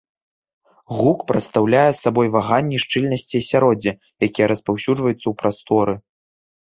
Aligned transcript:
Гук 1.01 1.19
прадстаўляе 1.31 1.83
сабой 2.03 2.27
ваганні 2.35 2.77
шчыльнасці 2.85 3.35
асяроддзя, 3.43 3.93
якія 4.29 4.45
распаўсюджваюцца 4.53 5.21
ў 5.29 5.33
прасторы. 5.43 5.93